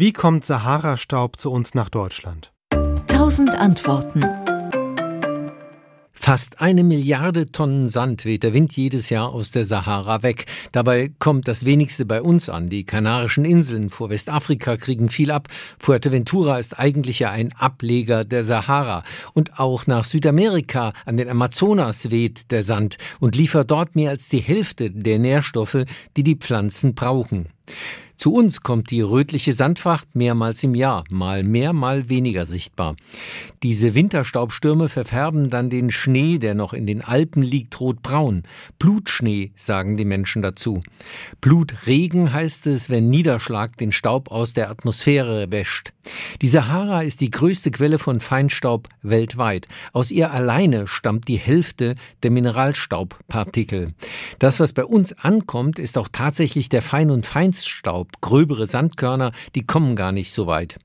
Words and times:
Wie 0.00 0.12
kommt 0.12 0.44
Sahara-Staub 0.44 1.40
zu 1.40 1.50
uns 1.50 1.74
nach 1.74 1.88
Deutschland? 1.88 2.52
Tausend 3.08 3.56
Antworten. 3.56 4.22
Fast 6.12 6.60
eine 6.60 6.84
Milliarde 6.84 7.46
Tonnen 7.46 7.88
Sand 7.88 8.24
weht 8.24 8.44
der 8.44 8.54
Wind 8.54 8.76
jedes 8.76 9.10
Jahr 9.10 9.30
aus 9.30 9.50
der 9.50 9.64
Sahara 9.64 10.22
weg. 10.22 10.46
Dabei 10.70 11.10
kommt 11.18 11.48
das 11.48 11.64
wenigste 11.64 12.04
bei 12.04 12.22
uns 12.22 12.48
an. 12.48 12.68
Die 12.68 12.84
Kanarischen 12.84 13.44
Inseln 13.44 13.90
vor 13.90 14.08
Westafrika 14.08 14.76
kriegen 14.76 15.08
viel 15.08 15.32
ab. 15.32 15.48
Fuerteventura 15.80 16.60
ist 16.60 16.78
eigentlich 16.78 17.18
ja 17.18 17.32
ein 17.32 17.52
Ableger 17.54 18.24
der 18.24 18.44
Sahara. 18.44 19.02
Und 19.34 19.58
auch 19.58 19.88
nach 19.88 20.04
Südamerika 20.04 20.92
an 21.06 21.16
den 21.16 21.28
Amazonas 21.28 22.12
weht 22.12 22.52
der 22.52 22.62
Sand 22.62 22.98
und 23.18 23.34
liefert 23.34 23.72
dort 23.72 23.96
mehr 23.96 24.10
als 24.10 24.28
die 24.28 24.38
Hälfte 24.38 24.92
der 24.92 25.18
Nährstoffe, 25.18 25.86
die 26.16 26.22
die 26.22 26.36
Pflanzen 26.36 26.94
brauchen. 26.94 27.48
Zu 28.18 28.32
uns 28.32 28.62
kommt 28.62 28.90
die 28.90 29.00
rötliche 29.00 29.52
Sandfracht 29.52 30.16
mehrmals 30.16 30.64
im 30.64 30.74
Jahr, 30.74 31.04
mal 31.08 31.44
mehr, 31.44 31.72
mal 31.72 32.08
weniger 32.08 32.46
sichtbar. 32.46 32.96
Diese 33.62 33.94
Winterstaubstürme 33.94 34.88
verfärben 34.88 35.50
dann 35.50 35.70
den 35.70 35.92
Schnee, 35.92 36.38
der 36.38 36.56
noch 36.56 36.72
in 36.72 36.84
den 36.84 37.00
Alpen 37.00 37.42
liegt, 37.42 37.78
rotbraun. 37.80 38.42
Blutschnee, 38.80 39.52
sagen 39.54 39.96
die 39.96 40.04
Menschen 40.04 40.42
dazu. 40.42 40.80
Blutregen 41.40 42.32
heißt 42.32 42.66
es, 42.66 42.90
wenn 42.90 43.08
Niederschlag 43.08 43.76
den 43.76 43.92
Staub 43.92 44.32
aus 44.32 44.52
der 44.52 44.68
Atmosphäre 44.68 45.52
wäscht. 45.52 45.92
Die 46.42 46.48
Sahara 46.48 47.02
ist 47.02 47.20
die 47.20 47.30
größte 47.30 47.70
Quelle 47.70 48.00
von 48.00 48.20
Feinstaub 48.20 48.88
weltweit. 49.02 49.68
Aus 49.92 50.10
ihr 50.10 50.32
alleine 50.32 50.88
stammt 50.88 51.28
die 51.28 51.38
Hälfte 51.38 51.94
der 52.24 52.32
Mineralstaubpartikel. 52.32 53.94
Das, 54.40 54.58
was 54.58 54.72
bei 54.72 54.84
uns 54.84 55.12
ankommt, 55.12 55.78
ist 55.78 55.96
auch 55.98 56.08
tatsächlich 56.10 56.68
der 56.68 56.82
Fein- 56.82 57.10
und 57.10 57.26
Feinstaub 57.26 58.07
gröbere 58.20 58.66
Sandkörner, 58.66 59.32
die 59.54 59.66
kommen 59.66 59.96
gar 59.96 60.12
nicht 60.12 60.32
so 60.32 60.46
weit. 60.46 60.78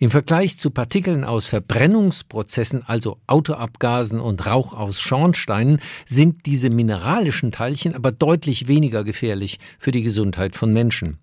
Im 0.00 0.10
Vergleich 0.10 0.58
zu 0.58 0.70
Partikeln 0.70 1.24
aus 1.24 1.46
Verbrennungsprozessen, 1.46 2.82
also 2.84 3.18
Autoabgasen 3.26 4.20
und 4.20 4.46
Rauch 4.46 4.72
aus 4.72 5.00
Schornsteinen, 5.00 5.80
sind 6.04 6.46
diese 6.46 6.68
mineralischen 6.68 7.52
Teilchen 7.52 7.94
aber 7.94 8.12
deutlich 8.12 8.66
weniger 8.66 9.04
gefährlich 9.04 9.58
für 9.78 9.92
die 9.92 10.02
Gesundheit 10.02 10.54
von 10.54 10.72
Menschen. 10.72 11.18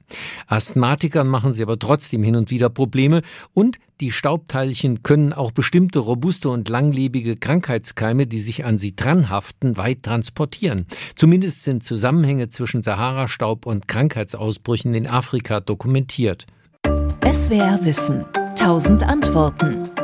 Asthmatikern 0.48 1.28
machen 1.28 1.54
sie 1.54 1.62
aber 1.62 1.78
trotzdem 1.78 2.24
hin 2.24 2.36
und 2.36 2.50
wieder 2.50 2.70
Probleme 2.70 3.22
und 3.54 3.78
die 4.00 4.14
Staubteilchen 4.14 5.04
können 5.04 5.34
auch 5.34 5.52
bestimmte 5.52 6.00
robuste 6.00 6.50
und 6.50 6.70
langlebige 6.70 7.36
Krankheitskeime, 7.36 8.28
die 8.28 8.40
sich 8.40 8.64
an 8.64 8.78
sie 8.78 8.96
dranhaften, 8.96 9.76
weit 9.76 10.04
transportieren. 10.04 10.88
Zumindest 11.16 11.64
sind 11.64 11.84
Zusammenhänge 11.84 12.48
zwischen 12.48 12.82
Sahara-Staub 12.82 13.66
und 13.66 13.90
Krankheitsausbrüchen 13.90 14.94
in 14.94 15.06
Afrika 15.06 15.60
dokumentiert. 15.60 16.48
SWR 17.32 17.78
Wissen. 17.86 18.26
Tausend 18.56 19.04
Antworten. 19.04 19.99